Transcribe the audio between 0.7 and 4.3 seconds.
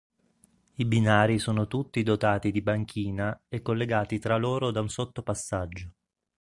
I binari sono tutti dotati di banchina e collegati